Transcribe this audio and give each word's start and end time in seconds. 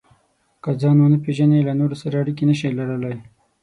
که 0.63 0.69
ځان 0.81 0.97
ونه 0.99 1.17
پېژنئ، 1.25 1.59
له 1.67 1.73
نورو 1.79 1.95
سره 2.01 2.15
اړیکې 2.21 2.43
نشئ 2.49 2.71
لرلای. 2.77 3.17